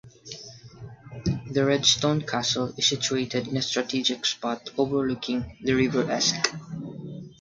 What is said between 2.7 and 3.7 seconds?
is situated in a